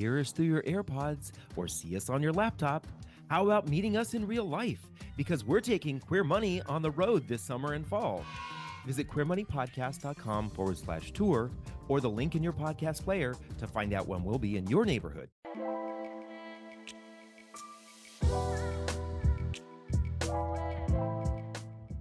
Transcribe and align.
hear 0.00 0.18
us 0.18 0.32
through 0.32 0.46
your 0.46 0.62
AirPods 0.62 1.30
or 1.56 1.68
see 1.68 1.94
us 1.94 2.08
on 2.08 2.22
your 2.22 2.32
laptop? 2.32 2.86
How 3.28 3.44
about 3.44 3.68
meeting 3.68 3.98
us 3.98 4.14
in 4.14 4.26
real 4.26 4.46
life? 4.46 4.80
Because 5.14 5.44
we're 5.44 5.60
taking 5.60 6.00
Queer 6.00 6.24
Money 6.24 6.62
on 6.62 6.80
the 6.80 6.90
road 6.92 7.28
this 7.28 7.42
summer 7.42 7.74
and 7.74 7.86
fall. 7.86 8.24
Visit 8.86 9.10
queermoneypodcast.com 9.10 10.50
forward 10.50 10.78
slash 10.78 11.12
tour 11.12 11.50
or 11.88 12.00
the 12.00 12.08
link 12.08 12.34
in 12.34 12.42
your 12.42 12.54
podcast 12.54 13.04
player 13.04 13.36
to 13.58 13.66
find 13.66 13.92
out 13.92 14.08
when 14.08 14.24
we'll 14.24 14.38
be 14.38 14.56
in 14.56 14.66
your 14.68 14.86
neighborhood. 14.86 15.28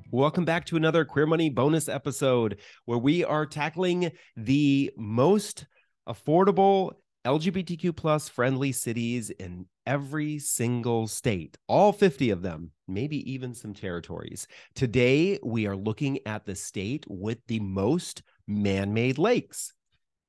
Welcome 0.10 0.46
back 0.46 0.66
to 0.68 0.78
another 0.78 1.04
Queer 1.04 1.28
Money 1.28 1.50
bonus 1.50 1.90
episode 1.90 2.60
where 2.86 2.98
we 2.98 3.26
are 3.26 3.46
tackling 3.46 4.12
the 4.38 4.90
most 4.98 5.66
affordable 6.08 6.94
LGBTQ 7.26 7.96
plus 7.98 8.30
friendly 8.30 8.72
cities 8.72 9.30
in 9.30 9.66
every 9.86 10.40
single 10.40 11.06
state, 11.06 11.58
all 11.68 11.92
50 11.92 12.30
of 12.30 12.42
them, 12.42 12.72
maybe 12.88 13.30
even 13.30 13.54
some 13.54 13.74
territories. 13.74 14.48
Today, 14.74 15.38
we 15.44 15.68
are 15.68 15.76
looking 15.76 16.20
at 16.26 16.46
the 16.46 16.56
state 16.56 17.06
with 17.10 17.40
the 17.48 17.60
most 17.60 18.24
man 18.48 18.94
made 18.94 19.18
lakes 19.18 19.74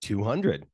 200 0.03 0.67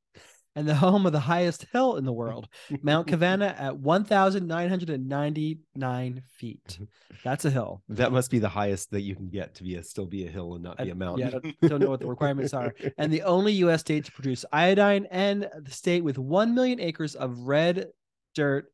and 0.56 0.66
the 0.66 0.74
home 0.74 1.06
of 1.06 1.12
the 1.12 1.20
highest 1.20 1.66
hill 1.72 1.94
in 1.96 2.04
the 2.04 2.12
world, 2.12 2.48
Mount 2.82 3.06
Cavanal 3.08 3.54
at 3.56 3.76
1,999 3.76 6.22
feet. 6.26 6.78
That's 7.22 7.44
a 7.44 7.50
hill. 7.50 7.82
That 7.88 8.10
must 8.12 8.30
be 8.30 8.38
the 8.38 8.48
highest 8.48 8.90
that 8.90 9.02
you 9.02 9.14
can 9.14 9.28
get 9.28 9.54
to 9.56 9.62
be 9.62 9.74
a 9.76 9.82
still 9.82 10.06
be 10.06 10.26
a 10.26 10.30
hill 10.30 10.54
and 10.54 10.64
not 10.64 10.78
be 10.78 10.88
a 10.90 10.94
mountain. 10.94 11.40
Yeah, 11.44 11.52
I 11.62 11.68
don't 11.68 11.80
know 11.80 11.90
what 11.90 12.00
the 12.00 12.06
requirements 12.06 12.54
are. 12.54 12.74
And 12.98 13.12
the 13.12 13.22
only 13.22 13.52
U.S. 13.54 13.80
state 13.80 14.04
to 14.06 14.12
produce 14.12 14.44
iodine, 14.52 15.06
and 15.10 15.48
the 15.60 15.70
state 15.70 16.02
with 16.02 16.18
1 16.18 16.54
million 16.54 16.80
acres 16.80 17.14
of 17.14 17.40
red 17.40 17.88
dirt 18.34 18.72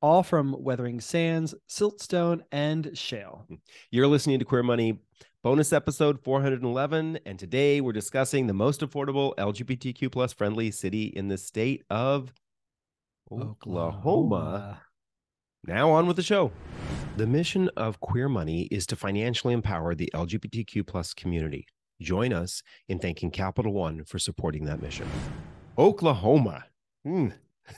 all 0.00 0.22
from 0.22 0.54
weathering 0.58 1.00
sands, 1.00 1.54
siltstone, 1.68 2.40
and 2.52 2.96
shale. 2.96 3.46
You're 3.90 4.06
listening 4.06 4.38
to 4.38 4.44
Queer 4.44 4.62
Money 4.62 4.98
bonus 5.44 5.72
episode 5.72 6.20
411 6.24 7.20
and 7.24 7.38
today 7.38 7.80
we're 7.80 7.92
discussing 7.92 8.48
the 8.48 8.52
most 8.52 8.80
affordable 8.80 9.36
lgbtq 9.36 10.10
plus 10.10 10.32
friendly 10.32 10.68
city 10.72 11.04
in 11.04 11.28
the 11.28 11.38
state 11.38 11.84
of 11.88 12.32
oklahoma. 13.30 13.98
oklahoma. 13.98 14.82
now 15.64 15.90
on 15.90 16.08
with 16.08 16.16
the 16.16 16.22
show 16.24 16.50
the 17.16 17.26
mission 17.26 17.70
of 17.76 18.00
queer 18.00 18.28
money 18.28 18.62
is 18.72 18.84
to 18.84 18.96
financially 18.96 19.54
empower 19.54 19.94
the 19.94 20.10
lgbtq 20.12 20.84
plus 20.84 21.14
community 21.14 21.64
join 22.02 22.32
us 22.32 22.60
in 22.88 22.98
thanking 22.98 23.30
capital 23.30 23.72
one 23.72 24.04
for 24.04 24.18
supporting 24.18 24.64
that 24.64 24.82
mission 24.82 25.08
oklahoma 25.78 26.64
hmm. 27.04 27.28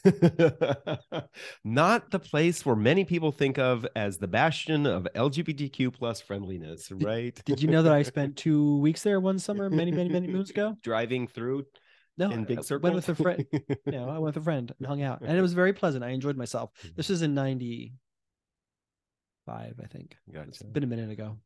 not 1.64 2.10
the 2.10 2.18
place 2.18 2.64
where 2.64 2.76
many 2.76 3.04
people 3.04 3.32
think 3.32 3.58
of 3.58 3.86
as 3.96 4.18
the 4.18 4.28
bastion 4.28 4.86
of 4.86 5.06
LGBTQ 5.14 5.92
plus 5.92 6.20
friendliness, 6.20 6.90
right? 6.90 7.40
Did, 7.44 7.62
you 7.62 7.68
know 7.68 7.82
that 7.82 7.92
I 7.92 8.02
spent 8.02 8.36
two 8.36 8.78
weeks 8.78 9.02
there 9.02 9.20
one 9.20 9.38
summer, 9.38 9.70
many, 9.70 9.90
many, 9.90 10.08
many 10.08 10.26
moons 10.26 10.50
ago? 10.50 10.76
Driving 10.82 11.26
through 11.26 11.64
no, 12.18 12.30
in 12.30 12.44
big 12.44 12.62
circles. 12.62 12.82
Went 12.82 12.96
with 12.96 13.08
a 13.08 13.14
friend. 13.14 13.46
no, 13.86 14.08
I 14.08 14.18
went 14.18 14.34
with 14.34 14.36
a 14.36 14.42
friend 14.42 14.72
and 14.78 14.86
hung 14.86 15.02
out, 15.02 15.22
and 15.22 15.36
it 15.36 15.42
was 15.42 15.54
very 15.54 15.72
pleasant. 15.72 16.04
I 16.04 16.10
enjoyed 16.10 16.36
myself. 16.36 16.70
This 16.96 17.08
was 17.08 17.22
in 17.22 17.34
'95, 19.46 19.80
I 19.82 19.86
think. 19.86 20.16
Gotcha. 20.32 20.48
It's 20.48 20.62
been 20.62 20.84
a 20.84 20.88
minute 20.88 21.10
ago. 21.10 21.36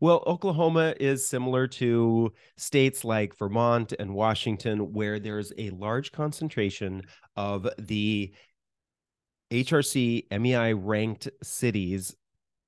Well, 0.00 0.22
Oklahoma 0.26 0.94
is 1.00 1.26
similar 1.26 1.66
to 1.66 2.32
states 2.56 3.04
like 3.04 3.36
Vermont 3.38 3.92
and 3.98 4.14
Washington, 4.14 4.92
where 4.92 5.18
there's 5.18 5.52
a 5.56 5.70
large 5.70 6.12
concentration 6.12 7.02
of 7.36 7.68
the 7.78 8.34
HRC 9.50 10.26
MEI 10.30 10.74
ranked 10.74 11.28
cities 11.42 12.14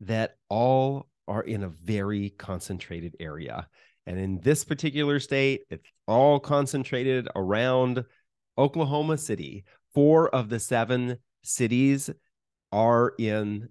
that 0.01 0.37
all 0.49 1.09
are 1.27 1.43
in 1.43 1.63
a 1.63 1.69
very 1.69 2.31
concentrated 2.31 3.17
area. 3.21 3.69
And 4.07 4.19
in 4.19 4.41
this 4.41 4.65
particular 4.65 5.19
state, 5.19 5.63
it's 5.71 5.89
all 6.07 6.39
concentrated 6.39 7.29
around 7.35 8.05
Oklahoma 8.59 9.17
City. 9.17 9.65
Four 9.95 10.29
of 10.35 10.49
the 10.51 10.61
seven 10.61 11.19
cities 11.43 12.11
are 12.73 13.15
in 13.19 13.69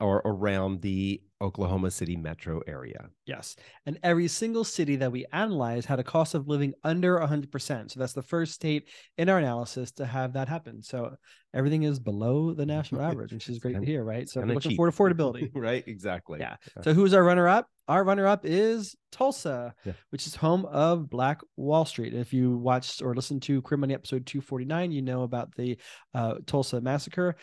or 0.00 0.22
around 0.24 0.80
the 0.82 1.20
Oklahoma 1.42 1.90
City 1.90 2.16
metro 2.16 2.60
area. 2.66 3.08
Yes. 3.24 3.56
And 3.86 3.98
every 4.02 4.28
single 4.28 4.64
city 4.64 4.96
that 4.96 5.10
we 5.10 5.24
analyzed 5.32 5.86
had 5.86 5.98
a 5.98 6.04
cost 6.04 6.34
of 6.34 6.48
living 6.48 6.74
under 6.84 7.18
100%. 7.18 7.90
So 7.90 8.00
that's 8.00 8.12
the 8.12 8.22
first 8.22 8.52
state 8.52 8.88
in 9.16 9.28
our 9.28 9.38
analysis 9.38 9.90
to 9.92 10.06
have 10.06 10.34
that 10.34 10.48
happen. 10.48 10.82
So 10.82 11.16
everything 11.54 11.84
is 11.84 11.98
below 11.98 12.52
the 12.52 12.66
national 12.66 13.00
average, 13.00 13.32
which 13.32 13.48
is 13.48 13.58
great 13.58 13.76
to 13.76 13.84
hear, 13.84 14.04
right? 14.04 14.28
So 14.28 14.40
looking 14.40 14.72
cheap. 14.72 14.76
for 14.76 14.90
affordability. 14.90 15.50
right. 15.54 15.82
Exactly. 15.86 16.40
Yeah. 16.40 16.56
yeah. 16.76 16.82
So 16.82 16.92
who's 16.92 17.14
our 17.14 17.24
runner 17.24 17.48
up? 17.48 17.68
Our 17.88 18.04
runner 18.04 18.26
up 18.26 18.44
is 18.44 18.94
Tulsa, 19.10 19.74
yeah. 19.84 19.94
which 20.10 20.26
is 20.26 20.36
home 20.36 20.64
of 20.66 21.08
Black 21.10 21.40
Wall 21.56 21.84
Street. 21.84 22.12
And 22.12 22.20
if 22.20 22.32
you 22.32 22.56
watched 22.56 23.02
or 23.02 23.14
listened 23.14 23.42
to 23.42 23.62
Queer 23.62 23.78
Money 23.78 23.94
episode 23.94 24.26
249, 24.26 24.92
you 24.92 25.02
know 25.02 25.22
about 25.22 25.54
the 25.56 25.78
uh, 26.14 26.34
Tulsa 26.46 26.80
massacre. 26.80 27.36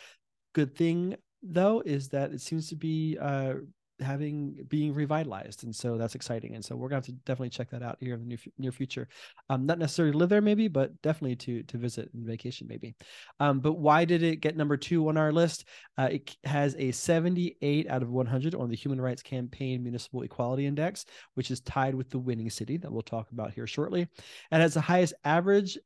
Good 0.54 0.76
thing 0.76 1.16
though 1.54 1.82
is 1.86 2.10
that 2.10 2.32
it 2.32 2.42
seems 2.42 2.70
to 2.70 2.76
be 2.76 3.18
uh, 3.20 3.56
having 4.00 4.66
being 4.70 4.94
revitalized 4.94 5.64
and 5.64 5.76
so 5.76 5.98
that's 5.98 6.16
exciting 6.16 6.54
and 6.54 6.64
so 6.64 6.76
we're 6.76 6.90
going 6.90 7.02
to 7.02 7.12
definitely 7.12 7.50
check 7.50 7.70
that 7.70 7.82
out 7.82 7.98
here 8.00 8.14
in 8.14 8.22
the 8.22 8.28
near, 8.28 8.38
near 8.58 8.72
future. 8.72 9.08
Um 9.50 9.66
not 9.66 9.80
necessarily 9.80 10.14
live 10.14 10.30
there 10.30 10.42
maybe 10.42 10.68
but 10.68 11.00
definitely 11.02 11.36
to 11.38 11.64
to 11.64 11.78
visit 11.78 12.10
and 12.14 12.26
vacation 12.26 12.68
maybe. 12.68 12.96
Um 13.40 13.60
but 13.60 13.74
why 13.74 14.06
did 14.06 14.22
it 14.24 14.38
get 14.38 14.56
number 14.56 14.78
two 14.78 15.08
on 15.10 15.18
our 15.18 15.32
list? 15.32 15.66
Uh, 15.98 16.10
it 16.12 16.36
has 16.44 16.76
a 16.78 16.92
78 16.92 17.90
out 17.90 18.04
of 18.04 18.12
100 18.12 18.54
on 18.56 18.70
the 18.70 18.76
human 18.76 19.02
rights 19.02 19.24
campaign 19.24 19.82
municipal 19.82 20.22
equality 20.22 20.66
index 20.66 21.06
which 21.34 21.50
is 21.50 21.62
tied 21.62 21.96
with 21.96 22.10
the 22.10 22.20
winning 22.20 22.50
city 22.50 22.78
that 22.78 22.92
we'll 22.92 23.02
talk 23.02 23.32
about 23.32 23.54
here 23.54 23.68
shortly. 23.68 24.08
And 24.52 24.62
has 24.62 24.76
the 24.76 24.82
highest 24.82 25.16
average 25.24 25.78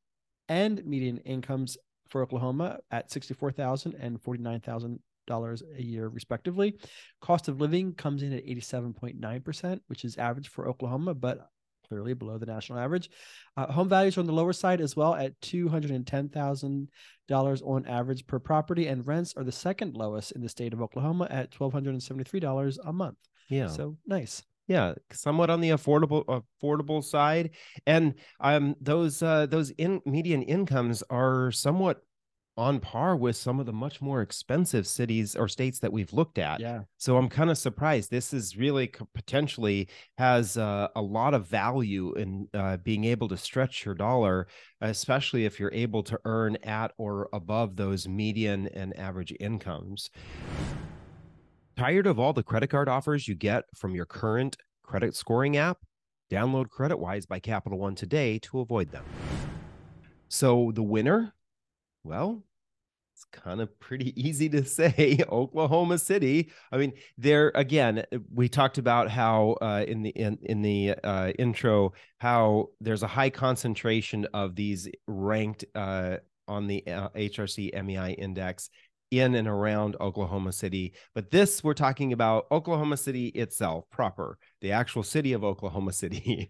and 0.50 0.86
median 0.86 1.18
incomes 1.20 1.78
for 2.10 2.22
Oklahoma 2.22 2.80
at 2.92 3.10
64,000 3.10 3.96
and 3.96 4.22
49,000 4.22 5.00
dollars 5.31 5.64
a 5.78 5.81
year 5.81 6.09
respectively. 6.09 6.75
Cost 7.22 7.47
of 7.47 7.62
living 7.62 7.94
comes 7.94 8.24
in 8.24 8.34
at 8.34 8.46
87.9%, 8.46 9.80
which 9.88 10.03
is 10.06 10.18
average 10.18 10.50
for 10.50 10.68
Oklahoma, 10.68 11.14
but 11.14 11.47
clearly 11.88 12.14
below 12.14 12.38
the 12.38 12.46
national 12.46 12.78
average. 12.80 13.09
Uh, 13.58 13.72
home 13.72 13.90
values 13.90 14.18
are 14.18 14.22
on 14.22 14.28
the 14.28 14.34
lower 14.34 14.53
side 14.53 14.80
as 14.80 14.96
well 14.96 15.14
at 15.14 15.40
$210,000 15.42 17.62
on 17.64 17.86
average 17.86 18.25
per 18.28 18.40
property, 18.40 18.88
and 18.88 19.06
rents 19.08 19.34
are 19.36 19.44
the 19.44 19.52
second 19.52 19.97
lowest 19.97 20.31
in 20.31 20.42
the 20.42 20.50
state 20.50 20.74
of 20.74 20.81
Oklahoma 20.81 21.28
at 21.30 21.52
$1,273 21.52 22.78
a 22.86 22.94
month. 22.94 23.18
Yeah. 23.50 23.68
So 23.68 23.98
nice 24.06 24.44
yeah 24.68 24.94
somewhat 25.12 25.50
on 25.50 25.59
the 25.59 25.72
affordable 25.72 26.44
affordable 26.62 27.03
side 27.03 27.50
and 27.86 28.13
um 28.40 28.74
those 28.80 29.22
uh 29.22 29.46
those 29.48 29.72
in 29.72 30.02
median 30.06 30.44
incomes 30.44 31.03
are 31.09 31.52
somewhat 31.52 32.03
on 32.57 32.79
par 32.79 33.16
with 33.16 33.35
some 33.35 33.59
of 33.59 33.66
the 33.66 33.73
much 33.73 34.01
more 34.01 34.22
expensive 34.22 34.85
cities 34.85 35.35
or 35.35 35.47
states 35.47 35.79
that 35.79 35.91
we've 35.91 36.12
looked 36.12 36.38
at. 36.38 36.59
Yeah. 36.59 36.81
So 36.97 37.17
I'm 37.17 37.29
kind 37.29 37.50
of 37.50 37.57
surprised. 37.57 38.12
This 38.12 38.34
is 38.34 38.57
really 38.57 38.91
potentially 39.13 39.88
has 40.17 40.57
uh, 40.57 40.89
a 40.95 41.01
lot 41.01 41.34
of 41.34 41.47
value 41.47 42.13
in 42.16 42.47
uh, 42.53 42.78
being 42.78 43.06
able 43.06 43.28
to 43.29 43.38
stretch 43.38 43.85
your 43.85 43.95
dollar, 43.95 44.47
especially 44.81 45.45
if 45.45 45.59
you're 45.59 45.73
able 45.73 46.03
to 46.03 46.19
earn 46.25 46.57
at 46.63 46.91
or 46.97 47.29
above 47.34 47.78
those 47.78 48.07
median 48.07 48.68
and 48.68 48.97
average 48.97 49.33
incomes. 49.39 50.09
Tired 51.78 52.06
of 52.06 52.19
all 52.19 52.33
the 52.33 52.44
credit 52.44 52.68
card 52.68 52.89
offers 52.89 53.28
you 53.28 53.35
get 53.35 53.63
from 53.75 53.95
your 53.95 54.06
current 54.06 54.57
credit 54.83 55.16
scoring 55.16 55.56
app? 55.57 55.78
Download 56.29 56.68
CreditWise 56.68 57.28
by 57.28 57.39
Capital 57.39 57.79
One 57.79 57.95
today 57.95 58.39
to 58.39 58.59
avoid 58.59 58.91
them. 58.91 59.03
So 60.28 60.72
the 60.73 60.83
winner 60.83 61.33
well, 62.03 62.44
it's 63.13 63.25
kind 63.25 63.62
of 63.62 63.80
pretty 63.80 64.19
easy 64.27 64.50
to 64.50 64.65
say 64.65 65.19
Oklahoma 65.30 65.98
City. 65.98 66.51
I 66.71 66.77
mean, 66.77 66.94
there 67.18 67.51
again, 67.56 68.03
we 68.33 68.50
talked 68.50 68.77
about 68.77 69.09
how 69.09 69.57
uh, 69.62 69.86
in 69.88 70.01
the 70.03 70.09
in, 70.09 70.38
in 70.44 70.62
the 70.62 70.95
uh, 71.03 71.31
intro 71.38 71.94
how 72.19 72.69
there's 72.80 73.03
a 73.03 73.07
high 73.07 73.30
concentration 73.30 74.27
of 74.33 74.56
these 74.56 74.89
ranked 75.07 75.65
uh, 75.75 76.18
on 76.48 76.68
the 76.68 76.83
HRC 76.88 77.77
uh, 77.77 77.83
MEI 77.83 78.13
index 78.13 78.69
in 79.12 79.36
and 79.36 79.48
around 79.48 79.98
Oklahoma 80.00 80.54
City. 80.54 80.94
But 81.13 81.30
this, 81.30 81.63
we're 81.63 81.74
talking 81.74 82.13
about 82.13 82.48
Oklahoma 82.50 82.98
City 82.98 83.28
itself, 83.28 83.86
proper, 83.92 84.38
the 84.62 84.72
actual 84.72 85.04
city 85.04 85.34
of 85.34 85.44
Oklahoma 85.44 85.94
City. 86.02 86.50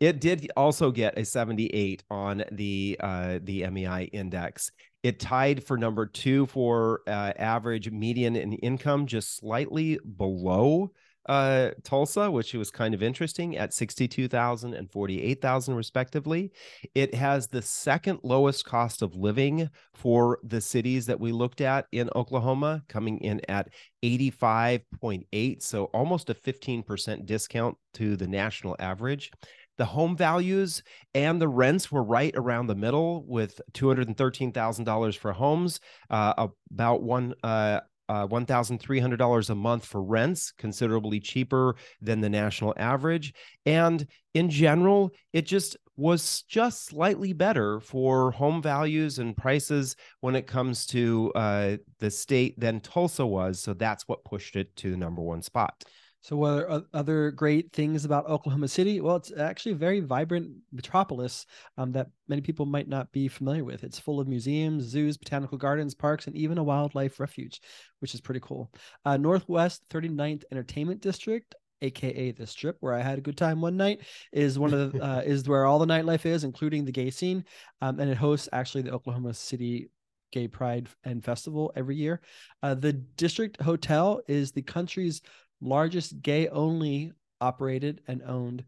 it 0.00 0.20
did 0.20 0.50
also 0.56 0.90
get 0.90 1.18
a 1.18 1.24
78 1.24 2.02
on 2.10 2.42
the 2.50 2.96
uh, 3.00 3.38
the 3.42 3.66
MEI 3.68 4.04
index. 4.12 4.72
It 5.02 5.20
tied 5.20 5.64
for 5.64 5.78
number 5.78 6.06
two 6.06 6.46
for 6.46 7.00
uh, 7.06 7.32
average 7.38 7.90
median 7.90 8.36
and 8.36 8.58
income, 8.62 9.06
just 9.06 9.38
slightly 9.38 9.98
below 10.16 10.92
uh, 11.28 11.70
Tulsa, 11.84 12.30
which 12.30 12.54
was 12.54 12.70
kind 12.70 12.94
of 12.94 13.02
interesting 13.02 13.56
at 13.56 13.74
62,000 13.74 14.74
and 14.74 14.90
48,000 14.90 15.74
respectively. 15.74 16.52
It 16.94 17.14
has 17.14 17.48
the 17.48 17.62
second 17.62 18.20
lowest 18.22 18.64
cost 18.64 19.02
of 19.02 19.14
living 19.14 19.70
for 19.94 20.38
the 20.42 20.60
cities 20.60 21.06
that 21.06 21.20
we 21.20 21.32
looked 21.32 21.60
at 21.60 21.86
in 21.92 22.10
Oklahoma, 22.16 22.82
coming 22.88 23.18
in 23.18 23.40
at 23.48 23.68
85.8, 24.02 25.62
so 25.62 25.84
almost 25.86 26.30
a 26.30 26.34
15% 26.34 27.26
discount 27.26 27.76
to 27.94 28.16
the 28.16 28.28
national 28.28 28.76
average 28.78 29.30
the 29.80 29.86
home 29.86 30.14
values 30.14 30.82
and 31.14 31.40
the 31.40 31.48
rents 31.48 31.90
were 31.90 32.02
right 32.02 32.34
around 32.36 32.66
the 32.66 32.74
middle 32.74 33.24
with 33.26 33.62
$213,000 33.72 35.16
for 35.16 35.32
homes, 35.32 35.80
uh, 36.10 36.48
about 36.70 37.02
one 37.02 37.32
uh, 37.42 37.80
uh, 38.10 38.26
$1,300 38.26 39.50
a 39.50 39.54
month 39.54 39.86
for 39.86 40.02
rents, 40.02 40.52
considerably 40.58 41.20
cheaper 41.20 41.76
than 42.02 42.20
the 42.20 42.28
national 42.28 42.74
average. 42.76 43.32
And 43.64 44.04
in 44.34 44.50
general, 44.50 45.12
it 45.32 45.46
just 45.46 45.76
was 45.96 46.42
just 46.48 46.86
slightly 46.86 47.32
better 47.32 47.78
for 47.78 48.32
home 48.32 48.60
values 48.60 49.20
and 49.20 49.36
prices 49.36 49.94
when 50.22 50.34
it 50.34 50.48
comes 50.48 50.86
to 50.86 51.30
uh, 51.36 51.76
the 52.00 52.10
state 52.10 52.58
than 52.58 52.80
Tulsa 52.80 53.24
was. 53.24 53.60
So 53.60 53.74
that's 53.74 54.08
what 54.08 54.24
pushed 54.24 54.56
it 54.56 54.74
to 54.76 54.90
the 54.90 54.96
number 54.96 55.22
one 55.22 55.42
spot. 55.42 55.84
So, 56.22 56.36
what 56.36 56.50
are 56.50 56.82
other 56.92 57.30
great 57.30 57.72
things 57.72 58.04
about 58.04 58.26
Oklahoma 58.26 58.68
City? 58.68 59.00
Well, 59.00 59.16
it's 59.16 59.32
actually 59.36 59.72
a 59.72 59.76
very 59.76 60.00
vibrant 60.00 60.50
metropolis 60.70 61.46
um, 61.78 61.92
that 61.92 62.08
many 62.28 62.42
people 62.42 62.66
might 62.66 62.88
not 62.88 63.10
be 63.10 63.26
familiar 63.26 63.64
with. 63.64 63.84
It's 63.84 63.98
full 63.98 64.20
of 64.20 64.28
museums, 64.28 64.84
zoos, 64.84 65.16
botanical 65.16 65.56
gardens, 65.56 65.94
parks, 65.94 66.26
and 66.26 66.36
even 66.36 66.58
a 66.58 66.62
wildlife 66.62 67.20
refuge, 67.20 67.62
which 68.00 68.14
is 68.14 68.20
pretty 68.20 68.40
cool. 68.40 68.70
Uh, 69.06 69.16
Northwest 69.16 69.82
39th 69.88 70.44
Entertainment 70.52 71.00
District, 71.00 71.54
aka 71.80 72.32
the 72.32 72.46
Strip, 72.46 72.76
where 72.80 72.92
I 72.92 73.00
had 73.00 73.16
a 73.16 73.22
good 73.22 73.38
time 73.38 73.62
one 73.62 73.78
night, 73.78 74.02
is 74.30 74.58
one 74.58 74.74
of 74.74 74.92
the 74.92 75.02
uh, 75.02 75.20
is 75.20 75.48
where 75.48 75.64
all 75.64 75.78
the 75.78 75.86
nightlife 75.86 76.26
is, 76.26 76.44
including 76.44 76.84
the 76.84 76.92
gay 76.92 77.10
scene, 77.10 77.46
um, 77.80 77.98
and 77.98 78.10
it 78.10 78.18
hosts 78.18 78.48
actually 78.52 78.82
the 78.82 78.92
Oklahoma 78.92 79.32
City 79.32 79.88
Gay 80.32 80.48
Pride 80.48 80.88
and 81.04 81.24
Festival 81.24 81.72
every 81.76 81.96
year. 81.96 82.20
Uh, 82.62 82.74
the 82.74 82.92
District 82.92 83.60
Hotel 83.60 84.20
is 84.28 84.52
the 84.52 84.62
country's 84.62 85.22
largest 85.60 86.20
gay 86.22 86.48
only 86.48 87.12
operated 87.40 88.00
and 88.06 88.22
owned 88.22 88.64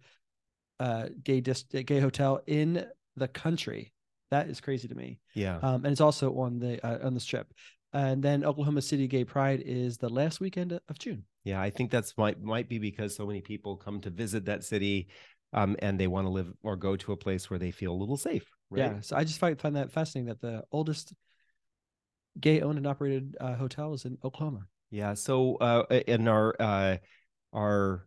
uh, 0.80 1.08
gay 1.22 1.40
dis- 1.40 1.62
gay 1.62 2.00
hotel 2.00 2.40
in 2.46 2.86
the 3.16 3.28
country. 3.28 3.92
That 4.30 4.48
is 4.48 4.60
crazy 4.60 4.88
to 4.88 4.94
me. 4.94 5.20
Yeah. 5.34 5.58
Um, 5.62 5.84
and 5.84 5.92
it's 5.92 6.00
also 6.00 6.34
on 6.38 6.58
the 6.58 6.84
uh, 6.84 7.06
on 7.06 7.14
the 7.14 7.20
strip. 7.20 7.52
And 7.92 8.22
then 8.22 8.44
Oklahoma 8.44 8.80
City 8.80 9.06
Gay 9.06 9.24
Pride 9.24 9.62
is 9.64 9.98
the 9.98 10.08
last 10.08 10.40
weekend 10.40 10.72
of 10.72 10.98
June. 10.98 11.24
Yeah, 11.44 11.60
I 11.60 11.68
think 11.70 11.90
that's 11.90 12.16
might 12.16 12.42
might 12.42 12.68
be 12.68 12.78
because 12.78 13.14
so 13.14 13.26
many 13.26 13.42
people 13.42 13.76
come 13.76 14.00
to 14.00 14.10
visit 14.10 14.46
that 14.46 14.64
city, 14.64 15.08
um, 15.52 15.76
and 15.80 16.00
they 16.00 16.06
want 16.06 16.26
to 16.26 16.30
live 16.30 16.50
or 16.62 16.76
go 16.76 16.96
to 16.96 17.12
a 17.12 17.16
place 17.16 17.50
where 17.50 17.58
they 17.58 17.70
feel 17.70 17.92
a 17.92 17.94
little 17.94 18.16
safe. 18.16 18.46
Right? 18.70 18.78
Yeah. 18.78 19.00
So 19.00 19.16
I 19.16 19.24
just 19.24 19.38
find 19.38 19.60
find 19.60 19.76
that 19.76 19.92
fascinating 19.92 20.28
that 20.28 20.40
the 20.40 20.64
oldest 20.72 21.12
gay 22.40 22.62
owned 22.62 22.78
and 22.78 22.86
operated 22.86 23.36
uh, 23.40 23.54
hotel 23.54 23.92
is 23.92 24.06
in 24.06 24.16
Oklahoma. 24.24 24.66
Yeah. 24.92 25.14
So 25.14 25.56
uh, 25.56 25.84
in 26.06 26.28
our 26.28 26.54
uh, 26.60 26.98
our 27.54 28.06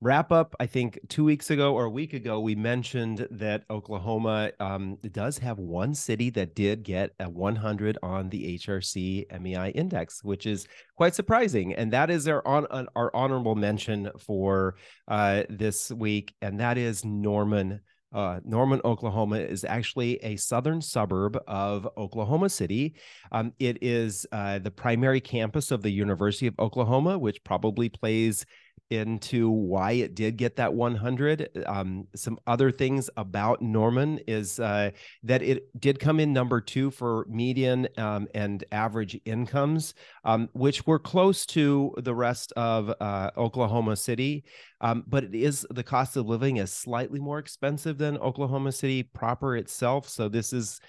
wrap 0.00 0.32
up, 0.32 0.54
I 0.58 0.64
think 0.64 0.98
two 1.08 1.22
weeks 1.22 1.50
ago 1.50 1.74
or 1.74 1.84
a 1.84 1.90
week 1.90 2.14
ago, 2.14 2.40
we 2.40 2.54
mentioned 2.54 3.28
that 3.30 3.64
Oklahoma 3.68 4.52
um, 4.58 4.96
does 5.12 5.36
have 5.36 5.58
one 5.58 5.94
city 5.94 6.30
that 6.30 6.54
did 6.54 6.82
get 6.82 7.10
a 7.20 7.28
100 7.28 7.98
on 8.02 8.30
the 8.30 8.56
HRC 8.58 9.26
MEI 9.38 9.70
index, 9.72 10.24
which 10.24 10.46
is 10.46 10.66
quite 10.96 11.14
surprising. 11.14 11.74
And 11.74 11.92
that 11.92 12.08
is 12.08 12.26
our 12.26 12.46
on 12.46 12.88
our 12.96 13.14
honorable 13.14 13.54
mention 13.54 14.10
for 14.18 14.76
uh, 15.08 15.42
this 15.50 15.92
week, 15.92 16.34
and 16.40 16.58
that 16.60 16.78
is 16.78 17.04
Norman. 17.04 17.80
Uh, 18.12 18.40
Norman, 18.44 18.80
Oklahoma 18.84 19.36
is 19.36 19.64
actually 19.64 20.16
a 20.24 20.36
southern 20.36 20.80
suburb 20.80 21.38
of 21.46 21.86
Oklahoma 21.96 22.48
City. 22.48 22.94
Um, 23.32 23.52
it 23.58 23.78
is 23.82 24.26
uh, 24.32 24.58
the 24.60 24.70
primary 24.70 25.20
campus 25.20 25.70
of 25.70 25.82
the 25.82 25.90
University 25.90 26.46
of 26.46 26.54
Oklahoma, 26.58 27.18
which 27.18 27.44
probably 27.44 27.88
plays 27.88 28.46
into 28.90 29.50
why 29.50 29.92
it 29.92 30.14
did 30.14 30.36
get 30.36 30.56
that 30.56 30.72
100. 30.72 31.64
Um, 31.66 32.06
some 32.14 32.38
other 32.46 32.70
things 32.70 33.10
about 33.16 33.60
Norman 33.60 34.18
is 34.26 34.58
uh, 34.58 34.90
that 35.22 35.42
it 35.42 35.68
did 35.80 36.00
come 36.00 36.20
in 36.20 36.32
number 36.32 36.60
two 36.60 36.90
for 36.90 37.26
median 37.28 37.88
um, 37.98 38.28
and 38.34 38.64
average 38.72 39.18
incomes, 39.24 39.94
um, 40.24 40.48
which 40.52 40.86
were 40.86 40.98
close 40.98 41.44
to 41.46 41.94
the 41.98 42.14
rest 42.14 42.52
of 42.52 42.92
uh, 43.00 43.30
Oklahoma 43.36 43.96
City. 43.96 44.44
Um, 44.80 45.04
but 45.06 45.24
it 45.24 45.34
is 45.34 45.66
the 45.70 45.82
cost 45.82 46.16
of 46.16 46.26
living 46.26 46.58
is 46.58 46.72
slightly 46.72 47.20
more 47.20 47.38
expensive 47.38 47.98
than 47.98 48.16
Oklahoma 48.18 48.72
City 48.72 49.02
proper 49.02 49.56
itself. 49.56 50.08
So 50.08 50.28
this 50.28 50.52
is 50.52 50.80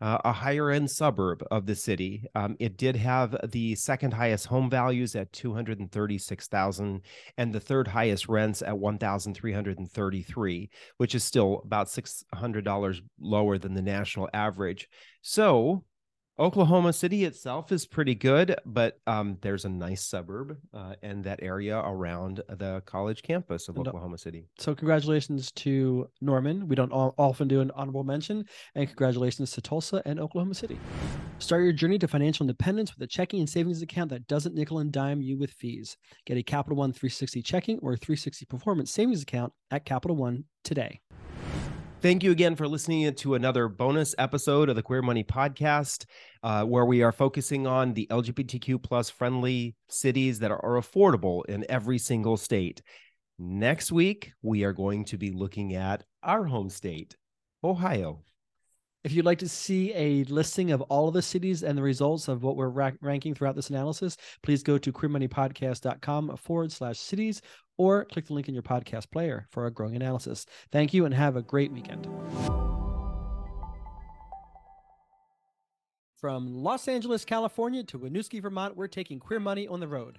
uh, 0.00 0.18
a 0.24 0.32
higher 0.32 0.70
end 0.70 0.90
suburb 0.90 1.42
of 1.50 1.66
the 1.66 1.74
city. 1.74 2.24
Um, 2.34 2.56
it 2.60 2.76
did 2.76 2.96
have 2.96 3.36
the 3.50 3.74
second 3.74 4.12
highest 4.12 4.46
home 4.46 4.70
values 4.70 5.16
at 5.16 5.32
236,000 5.32 7.02
and 7.36 7.52
the 7.52 7.60
third 7.60 7.88
highest 7.88 8.28
rents 8.28 8.62
at 8.62 8.78
1,333, 8.78 10.70
which 10.98 11.14
is 11.14 11.24
still 11.24 11.62
about 11.64 11.88
$600 11.88 13.00
lower 13.20 13.58
than 13.58 13.74
the 13.74 13.82
national 13.82 14.28
average. 14.32 14.88
So 15.22 15.84
Oklahoma 16.40 16.92
City 16.92 17.24
itself 17.24 17.72
is 17.72 17.84
pretty 17.84 18.14
good, 18.14 18.54
but 18.64 19.00
um, 19.08 19.38
there's 19.40 19.64
a 19.64 19.68
nice 19.68 20.04
suburb 20.04 20.56
uh, 20.72 20.94
and 21.02 21.24
that 21.24 21.40
area 21.42 21.80
around 21.80 22.42
the 22.48 22.80
college 22.86 23.22
campus 23.22 23.68
of 23.68 23.76
Oklahoma 23.76 24.18
City. 24.18 24.46
So, 24.56 24.72
congratulations 24.72 25.50
to 25.52 26.08
Norman. 26.20 26.68
We 26.68 26.76
don't 26.76 26.92
often 26.92 27.48
do 27.48 27.60
an 27.60 27.72
honorable 27.74 28.04
mention, 28.04 28.44
and 28.76 28.86
congratulations 28.86 29.50
to 29.52 29.60
Tulsa 29.60 30.00
and 30.04 30.20
Oklahoma 30.20 30.54
City. 30.54 30.78
Start 31.40 31.64
your 31.64 31.72
journey 31.72 31.98
to 31.98 32.06
financial 32.06 32.44
independence 32.44 32.94
with 32.94 33.02
a 33.02 33.08
checking 33.08 33.40
and 33.40 33.50
savings 33.50 33.82
account 33.82 34.10
that 34.10 34.28
doesn't 34.28 34.54
nickel 34.54 34.78
and 34.78 34.92
dime 34.92 35.20
you 35.20 35.38
with 35.38 35.50
fees. 35.50 35.96
Get 36.24 36.38
a 36.38 36.42
Capital 36.44 36.76
One 36.76 36.92
360 36.92 37.42
checking 37.42 37.78
or 37.80 37.96
360 37.96 38.46
performance 38.46 38.92
savings 38.92 39.22
account 39.22 39.52
at 39.72 39.84
Capital 39.84 40.16
One 40.16 40.44
today. 40.62 41.00
Thank 42.00 42.22
you 42.22 42.30
again 42.30 42.54
for 42.54 42.68
listening 42.68 43.12
to 43.12 43.34
another 43.34 43.66
bonus 43.68 44.14
episode 44.18 44.68
of 44.68 44.76
the 44.76 44.84
Queer 44.84 45.02
Money 45.02 45.24
Podcast, 45.24 46.04
uh, 46.44 46.64
where 46.64 46.84
we 46.84 47.02
are 47.02 47.10
focusing 47.10 47.66
on 47.66 47.92
the 47.92 48.06
LGBTQ 48.08 48.80
plus 48.80 49.10
friendly 49.10 49.74
cities 49.88 50.38
that 50.38 50.52
are 50.52 50.60
affordable 50.80 51.44
in 51.46 51.66
every 51.68 51.98
single 51.98 52.36
state. 52.36 52.82
Next 53.36 53.90
week, 53.90 54.30
we 54.42 54.62
are 54.62 54.72
going 54.72 55.06
to 55.06 55.18
be 55.18 55.32
looking 55.32 55.74
at 55.74 56.04
our 56.22 56.44
home 56.44 56.70
state, 56.70 57.16
Ohio. 57.64 58.22
If 59.04 59.12
you'd 59.12 59.24
like 59.24 59.38
to 59.38 59.48
see 59.48 59.92
a 59.94 60.24
listing 60.24 60.72
of 60.72 60.80
all 60.82 61.06
of 61.06 61.14
the 61.14 61.22
cities 61.22 61.62
and 61.62 61.78
the 61.78 61.82
results 61.82 62.26
of 62.26 62.42
what 62.42 62.56
we're 62.56 62.68
ra- 62.68 62.90
ranking 63.00 63.32
throughout 63.32 63.54
this 63.54 63.70
analysis, 63.70 64.16
please 64.42 64.64
go 64.64 64.76
to 64.76 64.92
queermoneypodcast.com 64.92 66.36
forward 66.36 66.72
slash 66.72 66.98
cities 66.98 67.40
or 67.76 68.04
click 68.06 68.26
the 68.26 68.34
link 68.34 68.48
in 68.48 68.54
your 68.54 68.62
podcast 68.64 69.10
player 69.12 69.46
for 69.50 69.66
a 69.66 69.70
growing 69.70 69.94
analysis. 69.94 70.46
Thank 70.72 70.92
you 70.92 71.04
and 71.04 71.14
have 71.14 71.36
a 71.36 71.42
great 71.42 71.70
weekend. 71.70 72.08
From 76.16 76.52
Los 76.52 76.88
Angeles, 76.88 77.24
California 77.24 77.84
to 77.84 77.98
Winooski, 78.00 78.42
Vermont, 78.42 78.76
we're 78.76 78.88
taking 78.88 79.20
Queer 79.20 79.38
Money 79.38 79.68
on 79.68 79.78
the 79.78 79.86
road. 79.86 80.18